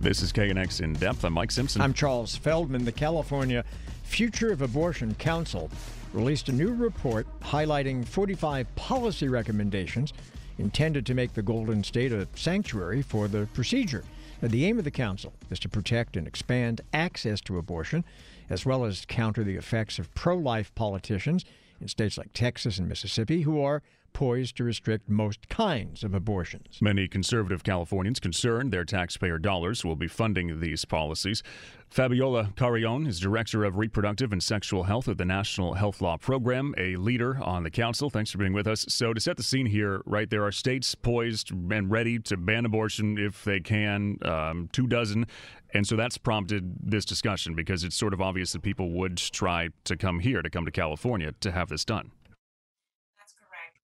[0.00, 1.24] This is KNX In Depth.
[1.24, 1.80] I'm Mike Simpson.
[1.80, 2.84] I'm Charles Feldman.
[2.84, 3.64] The California
[4.04, 5.70] Future of Abortion Council
[6.12, 10.12] released a new report highlighting 45 policy recommendations
[10.58, 14.04] intended to make the Golden State a sanctuary for the procedure.
[14.42, 18.04] The aim of the council is to protect and expand access to abortion,
[18.50, 21.44] as well as counter the effects of pro life politicians
[21.80, 23.82] in states like Texas and Mississippi who are
[24.16, 26.78] poised to restrict most kinds of abortions.
[26.80, 31.42] Many conservative Californians concerned their taxpayer dollars will be funding these policies.
[31.90, 36.74] Fabiola Carrion is Director of Reproductive and Sexual Health at the National Health Law Program,
[36.78, 38.08] a leader on the council.
[38.08, 38.86] Thanks for being with us.
[38.88, 42.64] So, to set the scene here, right, there are states poised and ready to ban
[42.64, 45.26] abortion if they can, um, two dozen.
[45.74, 49.68] And so that's prompted this discussion because it's sort of obvious that people would try
[49.84, 52.12] to come here, to come to California to have this done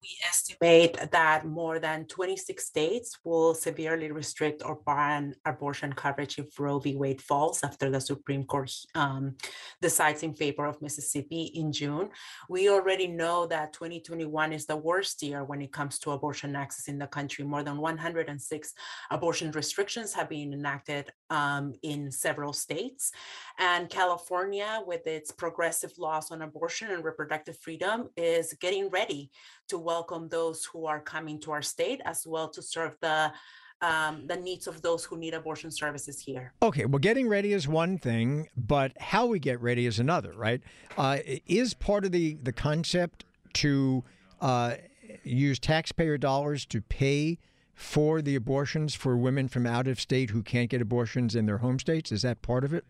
[0.03, 6.59] we estimate that more than 26 states will severely restrict or ban abortion coverage if
[6.59, 6.95] Roe v.
[6.95, 9.35] Wade falls after the Supreme Court um,
[9.81, 12.09] decides in favor of Mississippi in June.
[12.49, 16.89] We already know that 2021 is the worst year when it comes to abortion access
[16.89, 17.45] in the country.
[17.45, 18.73] More than 106
[19.09, 23.11] abortion restrictions have been enacted um, in several states.
[23.57, 29.31] And California, with its progressive laws on abortion and reproductive freedom, is getting ready
[29.69, 33.33] to welcome those who are coming to our state as well to serve the
[33.81, 36.53] um, the needs of those who need abortion services here.
[36.61, 40.61] Okay, well, getting ready is one thing, but how we get ready is another, right?
[40.97, 41.17] Uh,
[41.47, 44.05] is part of the the concept to
[44.39, 44.75] uh,
[45.23, 47.39] use taxpayer dollars to pay
[47.73, 51.59] for the abortions for women from out of state who can't get abortions in their
[51.59, 52.11] home states?
[52.11, 52.85] Is that part of it?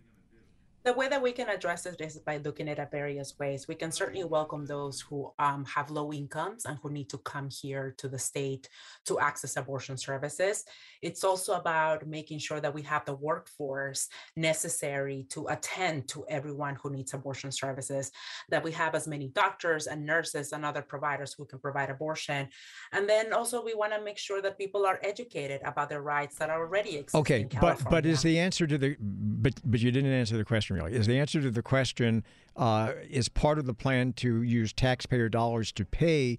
[0.84, 3.68] The way that we can address this is by looking at it various ways.
[3.68, 7.50] We can certainly welcome those who um, have low incomes and who need to come
[7.50, 8.68] here to the state
[9.06, 10.66] to access abortion services.
[11.02, 16.76] It's also about making sure that we have the workforce necessary to attend to everyone
[16.76, 18.12] who needs abortion services,
[18.50, 22.50] that we have as many doctors and nurses and other providers who can provide abortion.
[22.92, 26.38] And then also we want to make sure that people are educated about their rights
[26.40, 27.22] that are already existing.
[27.22, 30.73] Okay, but but is the answer to the but but you didn't answer the question
[30.74, 31.00] question really.
[31.00, 32.24] Is the answer to the question
[32.56, 36.38] uh, is part of the plan to use taxpayer dollars to pay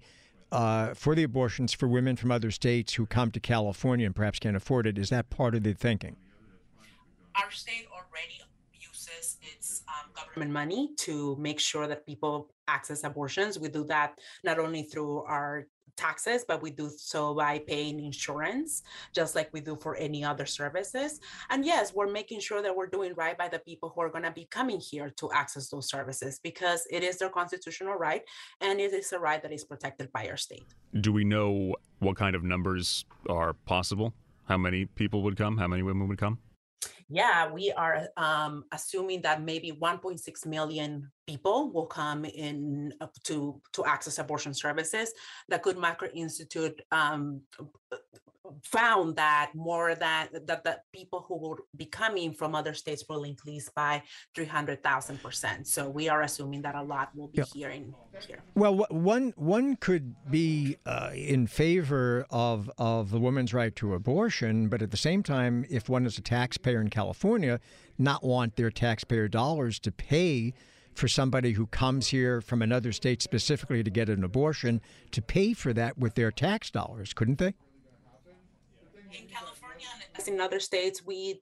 [0.51, 4.39] uh, for the abortions for women from other states who come to California and perhaps
[4.39, 4.97] can't afford it?
[4.97, 6.15] Is that part of the thinking?
[7.35, 8.41] Our state already
[9.05, 13.59] uses its um, government money to make sure that people access abortions.
[13.59, 18.83] We do that not only through our taxes, but we do so by paying insurance,
[19.13, 21.21] just like we do for any other services.
[21.49, 24.25] And yes, we're making sure that we're doing right by the people who are going
[24.25, 28.23] to be coming here to access those services because it is their constitutional right
[28.59, 30.65] and it is a right that is protected by our state.
[30.99, 34.13] Do we know what kind of numbers are possible?
[34.49, 35.57] How many people would come?
[35.57, 36.39] How many women would come?
[37.09, 43.61] Yeah, we are um, assuming that maybe 1.6 million people will come in uh, to
[43.73, 45.13] to access abortion services.
[45.49, 47.41] The Guttmacher Institute um,
[48.63, 53.23] found that more than that the people who will be coming from other states will
[53.23, 54.01] increase by
[54.35, 55.67] 300,000 percent.
[55.67, 57.45] So we are assuming that a lot will be yeah.
[57.53, 57.93] here in
[58.27, 58.43] here.
[58.55, 64.67] Well, one one could be uh, in favor of of the woman's right to abortion,
[64.69, 67.59] but at the same time, if one is a taxpayer in California,
[67.97, 70.53] not want their taxpayer dollars to pay
[70.93, 74.81] for somebody who comes here from another state specifically to get an abortion
[75.11, 77.53] to pay for that with their tax dollars, couldn't they?
[79.19, 81.41] In California, as in other states, we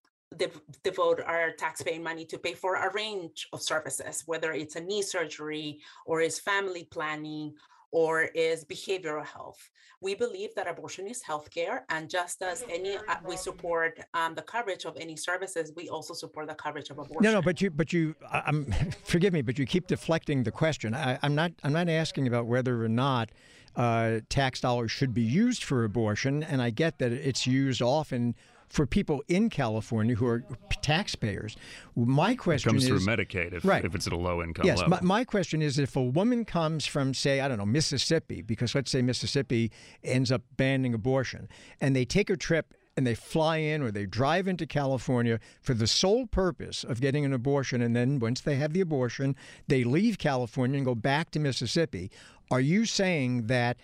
[0.83, 5.01] devote our taxpaying money to pay for a range of services, whether it's a knee
[5.01, 7.53] surgery or is family planning
[7.93, 9.69] or is behavioral health.
[10.01, 14.41] We believe that abortion is healthcare, and just as any, uh, we support um, the
[14.41, 17.23] coverage of any services, we also support the coverage of abortion.
[17.23, 18.65] No, no, but you, but you, I'm,
[19.05, 20.93] forgive me, but you keep deflecting the question.
[20.93, 23.29] I, I'm not, I'm not asking about whether or not
[23.77, 28.35] uh, tax dollars should be used for abortion, and I get that it's used often
[28.73, 30.43] for people in California who are
[30.81, 31.55] taxpayers.
[31.95, 33.85] My It question comes is through Medicaid if, Right.
[33.85, 34.89] if it's at a low income Yes, level.
[34.89, 38.73] my, my question is if a woman comes from, say, I don't know, Mississippi, because
[38.73, 39.71] let's say Mississippi
[40.03, 41.47] ends up banning abortion,
[41.79, 45.75] and they take a trip and they fly in or they drive into California for
[45.75, 49.35] the sole purpose of getting an abortion, and then once they have the abortion,
[49.67, 52.09] they leave California and go back to Mississippi.
[52.49, 53.77] Are you saying that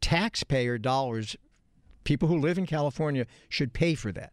[0.00, 1.36] taxpayer dollars,
[2.04, 4.32] people who live in California, should pay for that?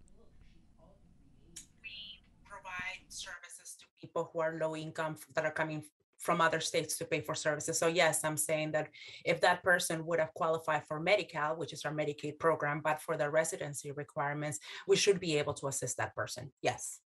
[1.81, 5.83] we provide services to people who are low income that are coming
[6.19, 7.77] from other states to pay for services.
[7.77, 8.89] So yes, I'm saying that
[9.23, 13.15] if that person would have qualified for Medi-Cal, which is our Medicaid program, but for
[13.17, 16.51] the residency requirements, we should be able to assist that person.
[16.61, 16.99] Yes.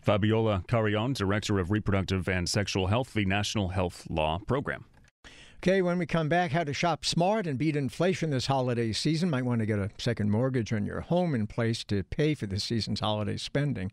[0.00, 4.84] Fabiola Carrion, Director of Reproductive and Sexual Health, the National Health Law Program.
[5.64, 9.30] Okay, when we come back, how to shop smart and beat inflation this holiday season.
[9.30, 12.46] Might want to get a second mortgage on your home in place to pay for
[12.46, 13.92] this season's holiday spending.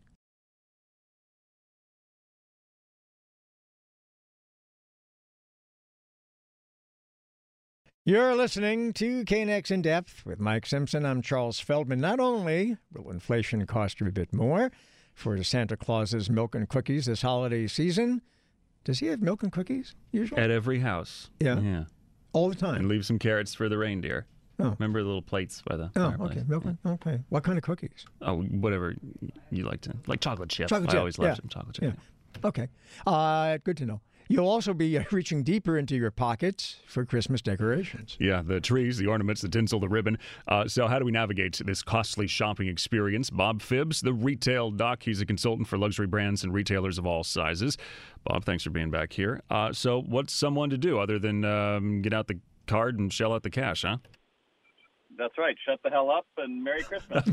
[8.04, 11.06] You're listening to KNX In Depth with Mike Simpson.
[11.06, 12.00] I'm Charles Feldman.
[12.00, 14.72] Not only will inflation cost you a bit more
[15.14, 18.22] for Santa Claus's milk and cookies this holiday season,
[18.84, 20.40] does he have milk and cookies usually?
[20.40, 21.30] At every house.
[21.40, 21.58] Yeah.
[21.60, 21.84] Yeah.
[22.32, 22.76] All the time.
[22.76, 24.26] And leave some carrots for the reindeer.
[24.58, 24.76] Oh.
[24.78, 26.30] Remember the little plates by the Oh, fireplace?
[26.32, 26.44] okay.
[26.46, 26.64] Milk.
[26.86, 27.20] Okay.
[27.30, 28.04] What kind of cookies?
[28.20, 28.94] Oh, whatever
[29.50, 29.94] you like to.
[30.06, 30.68] Like chocolate chip.
[30.68, 31.34] Chocolate I chip, always love yeah.
[31.34, 31.94] some chocolate chip.
[31.94, 32.46] Yeah.
[32.48, 32.68] Okay.
[33.06, 34.00] Uh, good to know.
[34.28, 38.16] You'll also be uh, reaching deeper into your pockets for Christmas decorations.
[38.20, 40.18] Yeah, the trees, the ornaments, the tinsel, the ribbon.
[40.46, 43.28] Uh, so, how do we navigate this costly shopping experience?
[43.28, 47.24] Bob Phibbs, the retail doc, he's a consultant for luxury brands and retailers of all
[47.24, 47.76] sizes.
[48.24, 49.42] Bob, thanks for being back here.
[49.50, 53.32] Uh, so, what's someone to do other than um, get out the card and shell
[53.32, 53.98] out the cash, huh?
[55.18, 55.56] That's right.
[55.66, 57.24] Shut the hell up and Merry Christmas.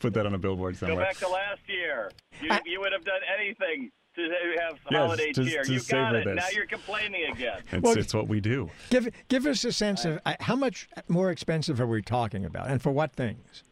[0.00, 0.96] Put that on a billboard somewhere.
[0.96, 2.10] Go back to last year.
[2.40, 4.22] You, you would have done anything to
[4.60, 5.62] have Yes, holiday to- cheer.
[5.62, 6.24] to You got it.
[6.24, 6.36] this.
[6.36, 7.60] Now you're complaining again.
[7.70, 8.70] It's, Well, it's what we do.
[8.90, 12.68] Give give us a sense of uh, how much more expensive are we talking about,
[12.68, 13.62] and for what things?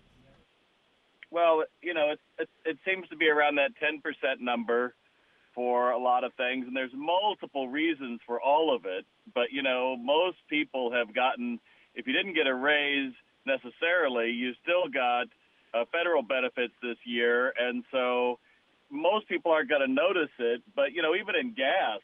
[1.30, 4.00] Well, you know, it, it it seems to be around that 10%
[4.40, 4.94] number
[5.54, 9.04] for a lot of things, and there's multiple reasons for all of it.
[9.34, 11.58] But you know, most people have gotten.
[11.94, 13.12] If you didn't get a raise
[13.46, 15.26] necessarily, you still got
[15.74, 18.38] uh, federal benefits this year, and so
[18.90, 20.62] most people aren't going to notice it.
[20.74, 22.00] But you know, even in gas,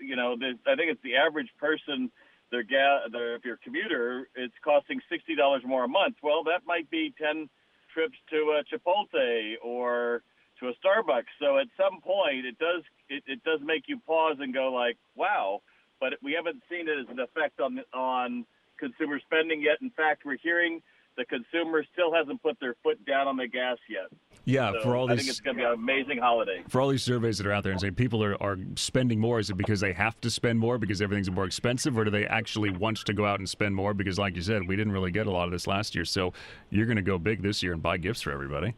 [0.00, 0.34] you know,
[0.66, 2.10] I think it's the average person.
[2.50, 6.16] Their gas, their, if you're a commuter, it's costing sixty dollars more a month.
[6.22, 7.48] Well, that might be ten
[7.92, 10.22] trips to a Chipotle or
[10.60, 11.32] to a Starbucks.
[11.40, 14.96] So at some point, it does it, it does make you pause and go like,
[15.14, 15.62] wow.
[16.00, 18.46] But we haven't seen it as an effect on on
[18.78, 19.78] consumer spending yet.
[19.80, 20.82] In fact, we're hearing
[21.16, 24.06] the consumer still hasn't put their foot down on the gas yet.
[24.44, 26.64] Yeah, So for all this I think these it's going to be an amazing holiday.
[26.68, 29.38] for all these surveys that are out there and say people are, are spending more,
[29.38, 32.26] is it because they have to spend more because everything's more expensive, or do they
[32.26, 33.94] actually want to go out and spend more?
[33.94, 36.04] Because, like you said, we didn't really get a lot of this last year.
[36.04, 36.32] So
[36.70, 38.74] you're going to go big this year and buy gifts for everybody.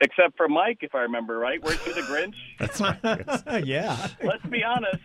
[0.00, 1.62] Except for Mike, if I remember right.
[1.62, 2.34] Weren't you the Grinch?
[2.58, 3.64] That's right.
[3.66, 4.08] Yeah.
[4.22, 5.02] Let's be honest.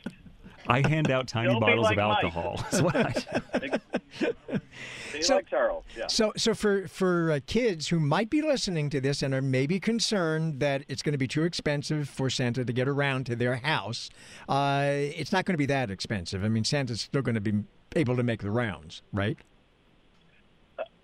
[0.72, 2.58] I hand out tiny Don't bottles like of alcohol.
[2.58, 3.80] That's what I-
[5.22, 5.84] So- like Charles.
[5.96, 6.08] Yeah.
[6.08, 9.80] So, so for for uh, kids who might be listening to this and are maybe
[9.80, 13.58] concerned that it's going to be too expensive for Santa to get around to their
[13.58, 14.10] house,
[14.50, 16.44] uh, it's not going to be that expensive.
[16.44, 17.64] I mean, Santa's still going to be
[17.96, 19.38] able to make the rounds, right?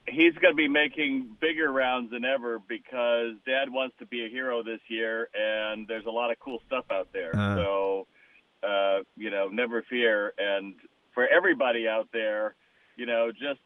[0.09, 4.29] he's going to be making bigger rounds than ever because Dad wants to be a
[4.29, 7.35] hero this year, and there's a lot of cool stuff out there.
[7.35, 7.55] Uh.
[7.55, 8.07] So,
[8.63, 10.33] uh, you know, never fear.
[10.37, 10.75] And
[11.13, 12.55] for everybody out there,
[12.95, 13.59] you know, just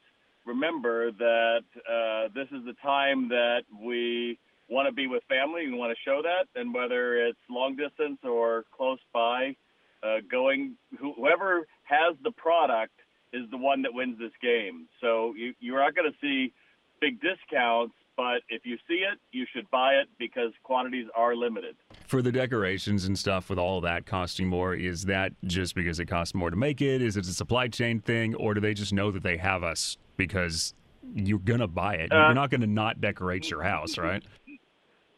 [0.45, 4.37] remember that uh, this is the time that we
[4.69, 5.67] want to be with family.
[5.67, 9.55] We want to show that, and whether it's long distance or close by,
[10.03, 12.93] uh, going whoever has the product
[13.33, 14.87] is the one that wins this game.
[14.99, 16.53] So you, you're not going to see
[16.99, 21.75] big discounts, but if you see it, you should buy it because quantities are limited.
[22.11, 25.97] For the decorations and stuff, with all of that costing more, is that just because
[25.97, 27.01] it costs more to make it?
[27.01, 29.97] Is it a supply chain thing, or do they just know that they have us
[30.17, 30.73] because
[31.15, 32.11] you're gonna buy it?
[32.11, 34.21] Uh, you're not gonna not decorate your house, right?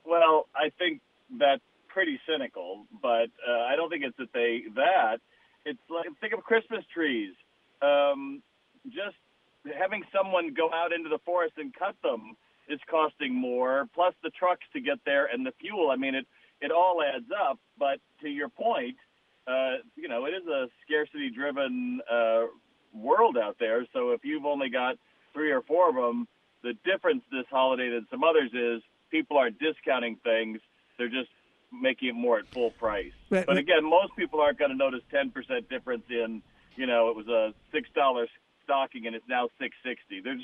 [0.06, 1.02] Well, I think
[1.40, 5.18] that's pretty cynical, but uh, I don't think it's that they that.
[5.66, 7.34] It's like think of Christmas trees.
[7.82, 8.44] Um,
[8.86, 9.16] just
[9.80, 12.38] having someone go out into the forest and cut them
[12.70, 15.90] is costing more, plus the trucks to get there and the fuel.
[15.90, 16.28] I mean, it
[16.62, 17.60] it all adds up.
[17.78, 18.96] But to your point,
[19.48, 22.44] uh, you know, it is a scarcity-driven uh,
[22.94, 23.86] world out there.
[23.94, 24.96] So if you've only got
[25.34, 26.28] three or four of them,
[26.64, 28.82] The difference this holiday than some others is
[29.12, 30.62] people aren't discounting things;
[30.98, 31.30] they're just
[31.74, 33.12] making it more at full price.
[33.30, 36.42] But- But again, most people aren't going to notice 10% difference in,
[36.78, 38.28] you know, it was a six dollar
[38.64, 40.22] stocking and it's now six sixty.
[40.22, 40.42] There's,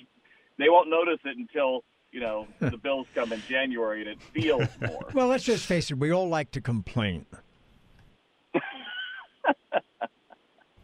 [0.57, 4.67] they won't notice it until you know the bills come in January and it feels
[4.81, 4.99] more.
[5.13, 5.97] Well, let's just face it.
[5.97, 7.25] We all like to complain.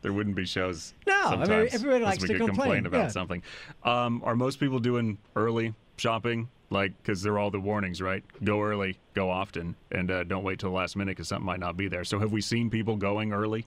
[0.02, 0.94] There wouldn't be shows.
[1.08, 3.08] No, I mean, everybody likes we to could complain, about yeah.
[3.08, 3.42] something.
[3.84, 6.48] Um, are most people doing early shopping?
[6.70, 8.24] Like, because they're all the warnings, right?
[8.44, 11.60] Go early, go often, and uh, don't wait till the last minute because something might
[11.60, 12.04] not be there.
[12.04, 13.66] So, have we seen people going early?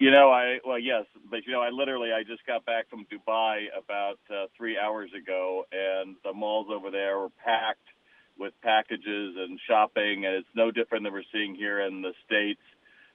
[0.00, 3.06] You know, I well, yes, but you know, I literally I just got back from
[3.12, 7.86] Dubai about uh, three hours ago, and the malls over there were packed
[8.38, 12.62] with packages and shopping, and it's no different than we're seeing here in the states.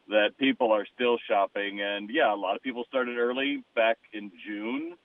[0.09, 4.31] That people are still shopping, and yeah, a lot of people started early back in
[4.47, 4.95] June,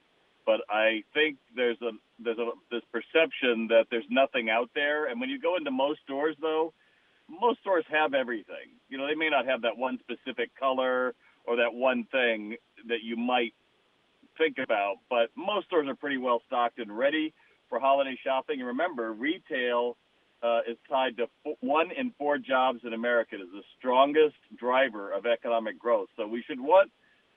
[0.47, 1.91] but I think there's a
[2.23, 6.01] there's a this perception that there's nothing out there, and when you go into most
[6.05, 6.73] stores, though,
[7.27, 8.79] most stores have everything.
[8.89, 11.15] You know, they may not have that one specific color
[11.45, 12.55] or that one thing
[12.87, 13.53] that you might
[14.37, 17.33] think about, but most stores are pretty well stocked and ready
[17.69, 18.59] for holiday shopping.
[18.59, 19.97] And remember, retail
[20.43, 23.35] uh, is tied to f- one in four jobs in America.
[23.35, 26.09] It is the strongest driver of economic growth.
[26.17, 26.91] So we should want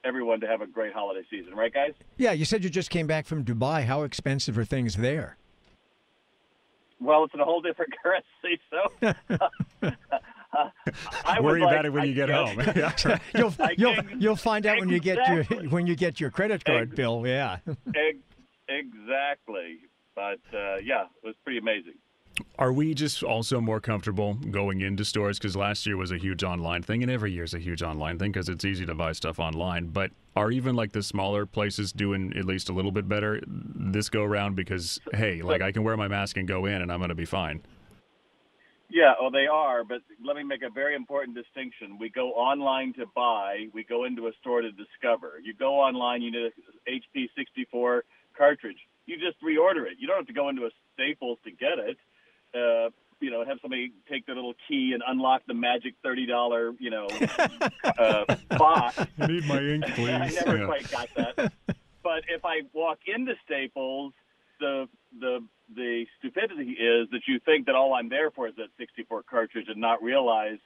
[0.04, 1.92] everyone to have a great holiday season, right, guys?
[2.16, 3.84] Yeah, you said you just came back from Dubai.
[3.84, 5.36] How expensive are things there?
[7.00, 9.90] Well, it's in a whole different currency, so.
[11.24, 13.18] I would Worry like- about it when I you get guess- home.
[13.34, 16.88] You'll you'll you'll find out when you get your when you get your credit card
[16.90, 17.24] Ex- bill.
[17.26, 17.58] Yeah.
[17.94, 18.18] Ex-
[18.68, 19.78] exactly.
[20.14, 21.94] But uh, yeah, it was pretty amazing.
[22.58, 25.38] Are we just also more comfortable going into stores?
[25.38, 28.18] Because last year was a huge online thing, and every year is a huge online
[28.18, 29.86] thing because it's easy to buy stuff online.
[29.86, 34.08] But are even like the smaller places doing at least a little bit better this
[34.08, 34.56] go around?
[34.56, 37.14] Because hey, like I can wear my mask and go in, and I'm going to
[37.14, 37.62] be fine.
[38.94, 41.98] Yeah, well, they are, but let me make a very important distinction.
[41.98, 45.40] We go online to buy, we go into a store to discover.
[45.42, 46.52] You go online, you need
[46.86, 48.04] a HP 64
[48.38, 48.78] cartridge.
[49.06, 49.94] You just reorder it.
[49.98, 51.96] You don't have to go into a Staples to get it.
[52.54, 56.90] Uh, you know, have somebody take their little key and unlock the magic $30, you
[56.90, 57.08] know,
[57.98, 58.24] uh,
[58.56, 58.96] box.
[59.18, 60.36] I need my ink, I please.
[60.36, 60.66] never Yeah.
[60.66, 61.52] quite got that.
[62.04, 64.12] But if I walk into Staples,
[64.60, 64.88] the
[65.18, 65.40] the
[65.74, 69.66] the stupidity is that you think that all I'm there for is that 64 cartridge
[69.68, 70.58] and not realize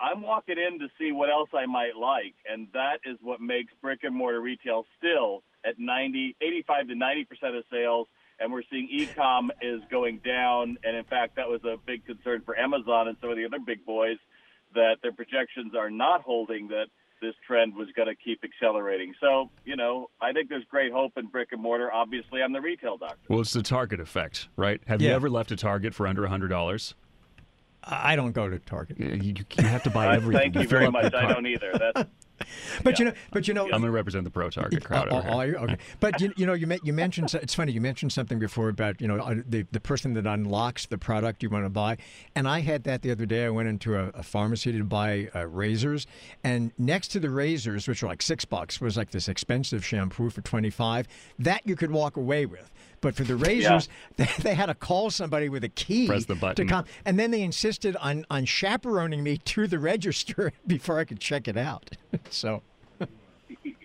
[0.00, 3.72] I'm walking in to see what else I might like, and that is what makes
[3.82, 8.06] brick and mortar retail still at 90, 85 to 90 percent of sales.
[8.40, 12.42] And we're seeing e-com is going down, and in fact, that was a big concern
[12.42, 14.18] for Amazon and some of the other big boys
[14.74, 16.86] that their projections are not holding that
[17.20, 19.14] this trend was going to keep accelerating.
[19.20, 21.92] So, you know, I think there's great hope in brick and mortar.
[21.92, 23.18] Obviously, I'm the retail doctor.
[23.28, 24.80] Well, it's the Target effect, right?
[24.86, 26.94] Have you ever left a Target for under hundred dollars?
[27.84, 28.98] I don't go to Target.
[28.98, 30.52] You, you have to buy everything.
[30.52, 31.14] thank you very much.
[31.14, 31.72] I don't either.
[31.78, 32.08] That's
[32.84, 35.10] But you know, but you know, I'm going to represent the pro Target crowd.
[35.10, 35.56] Here.
[35.58, 35.76] okay.
[36.00, 37.72] But you, you know, you you mentioned it's funny.
[37.72, 41.42] You mentioned something before about you know uh, the the person that unlocks the product
[41.42, 41.96] you want to buy,
[42.34, 43.44] and I had that the other day.
[43.46, 46.06] I went into a, a pharmacy to buy uh, razors,
[46.44, 50.30] and next to the razors, which were like six bucks, was like this expensive shampoo
[50.30, 51.08] for twenty five.
[51.38, 52.70] That you could walk away with.
[53.00, 56.34] But for the razors, they, they had to call somebody with a key Press the
[56.34, 56.66] button.
[56.66, 61.04] to come, and then they insisted on on chaperoning me to the register before I
[61.04, 61.90] could check it out.
[62.30, 62.62] so.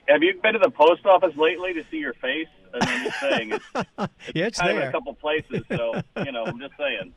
[0.09, 2.47] Have you been to the post office lately to see your face?
[2.73, 3.65] And I'm just saying, it's
[4.35, 4.89] Yeah, it's kind of in there.
[4.89, 5.63] a couple places.
[5.69, 7.13] So, you know, I'm just saying.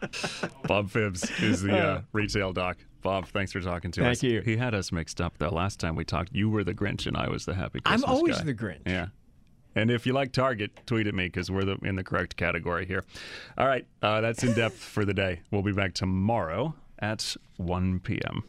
[0.65, 2.77] Bob Phibbs is the uh, retail doc.
[3.03, 4.21] Bob, thanks for talking to Thank us.
[4.21, 4.41] Thank you.
[4.43, 5.49] He had us mixed up though.
[5.49, 8.39] Last time we talked, you were the Grinch and I was the happy I'm always
[8.39, 8.45] guy.
[8.45, 8.83] the Grinch.
[8.87, 9.07] Yeah.
[9.77, 12.87] And if you like Target, tweet at me because we're the, in the correct category
[12.87, 13.05] here.
[13.59, 15.41] All right, uh, that's in depth for the day.
[15.51, 18.43] We'll be back tomorrow at 1 p.m.